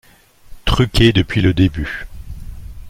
[0.65, 2.07] Truqué depuis le début.